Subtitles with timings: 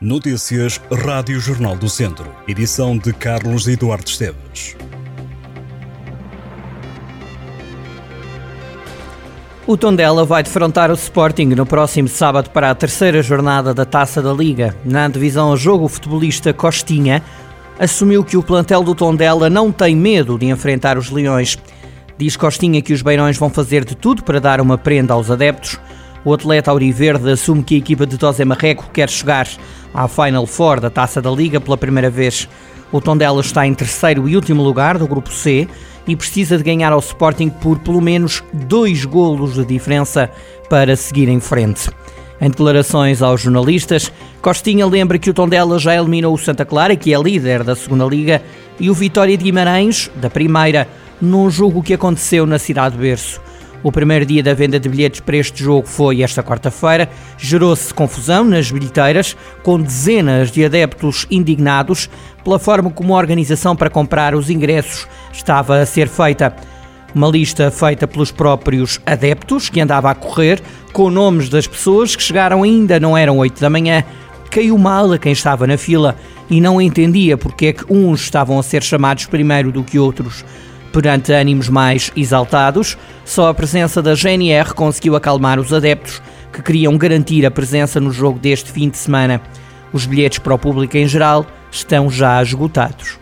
[0.00, 2.30] Notícias Rádio Jornal do Centro.
[2.46, 4.76] Edição de Carlos Eduardo Esteves.
[9.66, 14.22] O Tondela vai defrontar o Sporting no próximo sábado para a terceira jornada da Taça
[14.22, 14.72] da Liga.
[14.84, 17.20] Na divisão jogo, o futebolista Costinha
[17.76, 21.58] assumiu que o plantel do Tondela não tem medo de enfrentar os Leões.
[22.16, 25.76] Diz Costinha que os Beirões vão fazer de tudo para dar uma prenda aos adeptos
[26.24, 29.48] o atleta auriverde assume que a equipa de José Marreco quer chegar
[29.94, 32.48] à Final Four da Taça da Liga pela primeira vez.
[32.90, 35.68] O Tondela está em terceiro e último lugar do grupo C
[36.06, 40.30] e precisa de ganhar ao Sporting por pelo menos dois golos de diferença
[40.68, 41.90] para seguir em frente.
[42.40, 47.12] Em declarações aos jornalistas, Costinha lembra que o Tondela já eliminou o Santa Clara, que
[47.12, 48.40] é líder da segunda liga,
[48.78, 50.88] e o Vitória de Guimarães, da primeira,
[51.20, 53.40] num jogo que aconteceu na cidade de Berço.
[53.82, 57.08] O primeiro dia da venda de bilhetes para este jogo foi esta quarta-feira.
[57.38, 62.10] Gerou-se confusão nas bilheteiras, com dezenas de adeptos indignados
[62.42, 66.54] pela forma como a organização para comprar os ingressos estava a ser feita.
[67.14, 70.60] Uma lista feita pelos próprios adeptos, que andava a correr,
[70.92, 74.04] com nomes das pessoas que chegaram ainda não eram 8 da manhã.
[74.50, 76.16] Caiu mal a quem estava na fila
[76.50, 80.44] e não entendia porque é que uns estavam a ser chamados primeiro do que outros.
[80.98, 86.20] Perante ânimos mais exaltados, só a presença da GNR conseguiu acalmar os adeptos
[86.52, 89.40] que queriam garantir a presença no jogo deste fim de semana.
[89.92, 93.16] Os bilhetes para o público em geral estão já esgotados.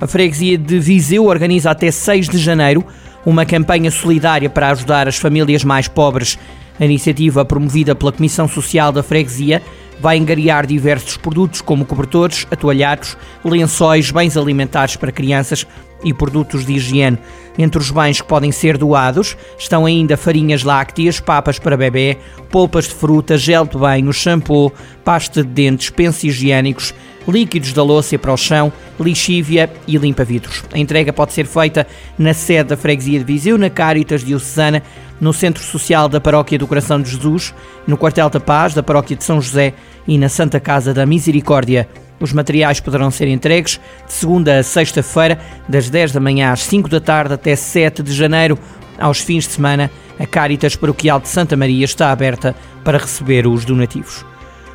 [0.00, 2.82] A freguesia de Viseu organiza até 6 de janeiro
[3.26, 6.38] uma campanha solidária para ajudar as famílias mais pobres.
[6.80, 9.60] A iniciativa, promovida pela Comissão Social da Freguesia,
[10.00, 15.66] vai engariar diversos produtos como cobertores, atoalhados, lençóis, bens alimentares para crianças
[16.04, 17.18] e produtos de higiene.
[17.58, 22.18] Entre os bens que podem ser doados estão ainda farinhas lácteas, papas para bebê,
[22.50, 24.72] polpas de fruta, gel de banho, shampoo,
[25.04, 26.94] pasta de dentes, pensos higiênicos,
[27.26, 30.64] líquidos da louça para o chão, lixívia e limpa-vidros.
[30.72, 31.86] A entrega pode ser feita
[32.18, 34.82] na sede da Freguesia de Viseu, na Caritas Diocesana,
[35.20, 37.54] no Centro Social da Paróquia do Coração de Jesus,
[37.86, 39.72] no Quartel da Paz da Paróquia de São José
[40.06, 41.88] e na Santa Casa da Misericórdia.
[42.18, 45.38] Os materiais poderão ser entregues de segunda a sexta-feira,
[45.68, 48.58] das 10 da manhã às 5 da tarde até 7 de janeiro.
[48.98, 53.64] Aos fins de semana, a Caritas Paroquial de Santa Maria está aberta para receber os
[53.64, 54.24] donativos.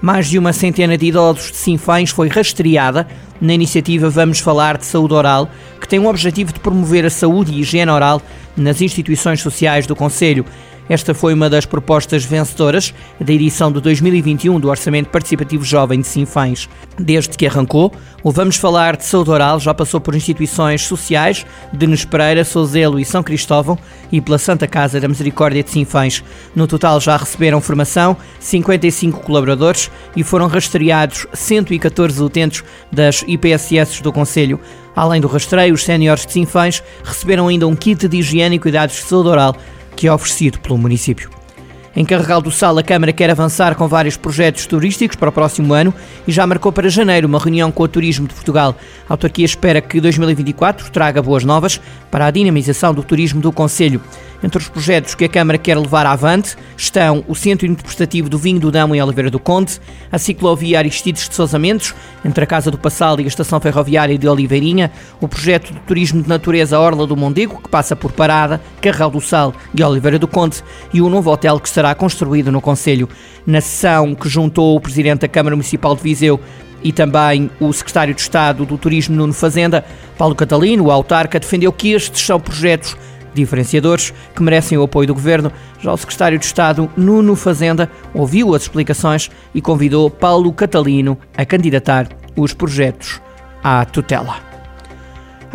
[0.00, 3.08] Mais de uma centena de idosos de Sinfães foi rastreada
[3.40, 5.48] na iniciativa Vamos Falar de Saúde Oral,
[5.80, 8.20] que tem o objetivo de promover a saúde e higiene oral
[8.56, 10.44] nas instituições sociais do Conselho.
[10.88, 16.06] Esta foi uma das propostas vencedoras da edição de 2021 do Orçamento Participativo Jovem de
[16.06, 16.68] Sinfãs.
[16.98, 17.90] Desde que arrancou,
[18.22, 23.04] o Vamos Falar de Saúde Oral já passou por instituições sociais de Nespereira, Sozelo e
[23.04, 23.78] São Cristóvão
[24.12, 26.22] e pela Santa Casa da Misericórdia de Sinfãs.
[26.54, 32.62] No total já receberam formação 55 colaboradores e foram rastreados 114 utentes
[32.92, 34.60] das IPSS do Conselho.
[34.94, 38.94] Além do rastreio, os séniores de Sinfãs receberam ainda um kit de higiene e cuidados
[38.94, 39.56] de saúde oral
[39.94, 41.30] que é oferecido pelo município.
[41.96, 45.72] Em Carregal do Sal, a Câmara quer avançar com vários projetos turísticos para o próximo
[45.72, 45.94] ano
[46.26, 48.76] e já marcou para janeiro uma reunião com o Turismo de Portugal.
[49.08, 54.00] A autarquia espera que 2024 traga boas novas para a dinamização do turismo do Conselho.
[54.44, 58.60] Entre os projetos que a Câmara quer levar avante estão o Centro Interpretativo do Vinho
[58.60, 59.80] do Dão em Oliveira do Conde,
[60.12, 64.18] a ciclovia Aristides de Sousa Mendes, entre a Casa do Passal e a Estação Ferroviária
[64.18, 68.60] de Oliveirinha, o projeto de Turismo de Natureza Orla do Mondego, que passa por Parada,
[68.82, 70.62] Carral do Sal e Oliveira do Conde,
[70.92, 73.08] e o novo hotel que será construído no Conselho.
[73.46, 76.38] Na sessão que juntou o Presidente da Câmara Municipal de Viseu
[76.82, 79.82] e também o secretário de Estado do Turismo Nuno Fazenda,
[80.18, 82.94] Paulo Catalino, o autarca, defendeu que estes são projetos
[83.34, 85.52] diferenciadores que merecem o apoio do governo.
[85.80, 91.44] Já o secretário de Estado, Nuno Fazenda, ouviu as explicações e convidou Paulo Catalino a
[91.44, 93.20] candidatar os projetos
[93.62, 94.53] à tutela.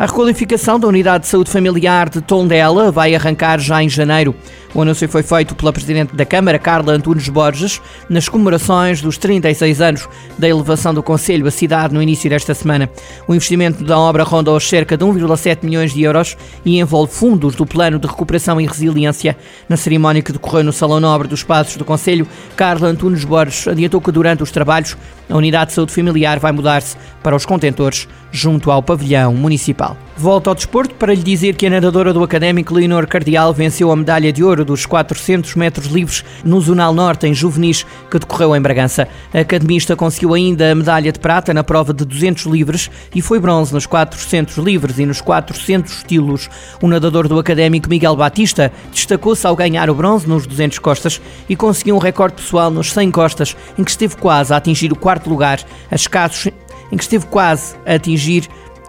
[0.00, 4.34] A requalificação da Unidade de Saúde Familiar de Tondela vai arrancar já em janeiro.
[4.72, 9.80] O anúncio foi feito pela Presidente da Câmara, Carla Antunes Borges, nas comemorações dos 36
[9.82, 12.88] anos da elevação do Conselho à cidade no início desta semana.
[13.28, 17.54] O investimento da obra ronda aos cerca de 1,7 milhões de euros e envolve fundos
[17.54, 19.36] do Plano de Recuperação e Resiliência.
[19.68, 22.26] Na cerimónia que decorreu no Salão Nobre dos Passos do Conselho,
[22.56, 24.96] Carla Antunes Borges adiantou que durante os trabalhos
[25.28, 29.89] a Unidade de Saúde Familiar vai mudar-se para os contentores junto ao pavilhão municipal.
[29.90, 29.96] Portugal.
[30.16, 33.96] Volto ao desporto para lhe dizer que a nadadora do Académico Leonor Cardial venceu a
[33.96, 38.60] medalha de ouro dos 400 metros livres no Zonal Norte, em Juvenis, que decorreu em
[38.60, 39.08] Bragança.
[39.32, 43.38] A academista conseguiu ainda a medalha de prata na prova de 200 livres e foi
[43.38, 46.50] bronze nos 400 livres e nos 400 estilos.
[46.82, 51.56] O nadador do Académico Miguel Batista destacou-se ao ganhar o bronze nos 200 costas e
[51.56, 55.30] conseguiu um recorde pessoal nos 100 costas, em que esteve quase a atingir o quarto
[55.30, 55.60] lugar,
[55.90, 56.52] a escassos
[56.92, 58.48] em que esteve quase a atingir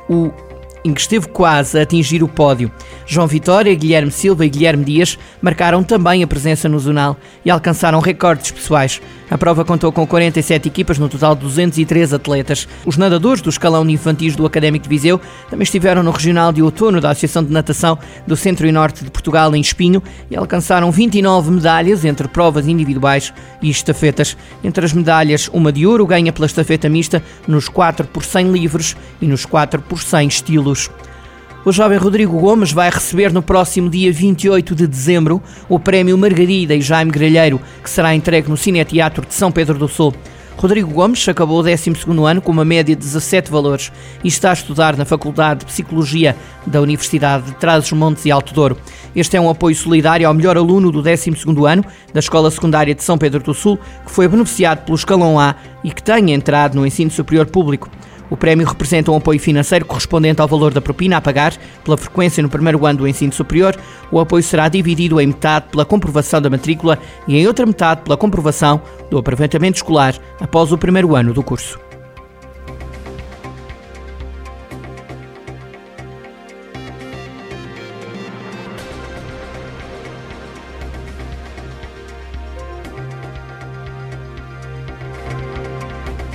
[0.09, 0.31] o
[0.83, 2.71] em que esteve quase a atingir o pódio.
[3.05, 7.99] João Vitória, Guilherme Silva e Guilherme Dias marcaram também a presença no Zonal e alcançaram
[7.99, 9.01] recordes pessoais.
[9.31, 12.67] A prova contou com 47 equipas, no total 203 atletas.
[12.85, 16.61] Os nadadores do escalão de infantis do Académico de Viseu também estiveram no Regional de
[16.61, 17.97] Outono da Associação de Natação
[18.27, 23.33] do Centro e Norte de Portugal, em Espinho, e alcançaram 29 medalhas entre provas individuais
[23.61, 24.35] e estafetas.
[24.61, 28.97] Entre as medalhas, uma de ouro ganha pela estafeta mista nos 4 por 100 livres
[29.21, 30.89] e nos 4 por 100 estilos
[31.63, 36.73] o jovem Rodrigo Gomes vai receber no próximo dia 28 de dezembro o prémio Margarida
[36.73, 40.13] e Jaime Grelheiro, que será entregue no Cineteatro de São Pedro do Sul.
[40.57, 41.91] Rodrigo Gomes acabou o 12
[42.27, 43.91] ano com uma média de 17 valores
[44.23, 46.35] e está a estudar na Faculdade de Psicologia
[46.67, 48.77] da Universidade de Trás-os-Montes e Alto Douro.
[49.15, 51.31] Este é um apoio solidário ao melhor aluno do 12
[51.67, 55.55] ano da Escola Secundária de São Pedro do Sul, que foi beneficiado pelo Escalão A
[55.83, 57.89] e que tenha entrado no ensino superior público.
[58.29, 62.41] O prémio representa um apoio financeiro correspondente ao valor da propina a pagar pela frequência
[62.41, 63.75] no primeiro ano do ensino superior.
[64.09, 66.97] O apoio será dividido em metade pela comprovação da matrícula
[67.27, 71.90] e em outra metade pela comprovação do aproveitamento escolar após o primeiro ano do curso.